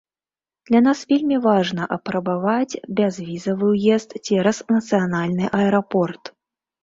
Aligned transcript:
Для 0.69 0.79
нас 0.85 0.99
вельмі 1.11 1.35
важна 1.47 1.83
апрабаваць 1.95 2.79
бязвізавы 2.99 3.65
ўезд 3.75 4.15
цераз 4.27 4.57
нацыянальны 4.77 5.45
аэрапорт. 5.61 6.23